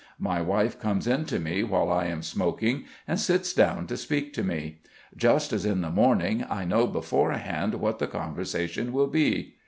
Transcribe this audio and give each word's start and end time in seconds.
My 0.17 0.41
wife 0.41 0.79
comes 0.79 1.05
into 1.05 1.37
me 1.39 1.61
while 1.61 1.91
I 1.91 2.05
am 2.07 2.23
smoking 2.23 2.85
and 3.07 3.19
sits 3.19 3.53
down 3.53 3.85
to 3.85 3.95
speak 3.95 4.33
to 4.33 4.43
me. 4.43 4.79
Just 5.15 5.53
as 5.53 5.63
in 5.63 5.81
the 5.81 5.91
morning, 5.91 6.43
I 6.49 6.65
know 6.65 6.87
beforehand 6.87 7.75
what 7.75 7.99
the 7.99 8.07
conversation 8.07 8.93
will 8.93 9.05
be. 9.05 9.57